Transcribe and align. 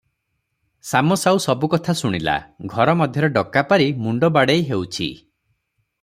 ଶାମ 0.91 1.17
ସାଉ 1.23 1.41
ସବୁ 1.43 1.67
କଥା 1.73 1.93
ଶୁଣିଲା, 1.99 2.37
ଘର 2.71 2.95
ମଧ୍ୟରେ 3.01 3.29
ଡକା 3.35 3.63
ପାରି 3.73 3.91
ମୁଣ୍ଡ 4.07 4.31
ବାଡ଼େଇ 4.39 4.65
ହେଉଛି। 4.71 5.11